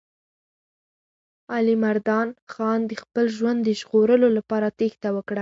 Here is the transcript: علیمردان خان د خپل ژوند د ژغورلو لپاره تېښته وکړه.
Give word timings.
علیمردان 1.55 2.27
خان 2.53 2.79
د 2.89 2.91
خپل 3.01 3.25
ژوند 3.37 3.59
د 3.63 3.69
ژغورلو 3.79 4.27
لپاره 4.37 4.67
تېښته 4.79 5.09
وکړه. 5.15 5.39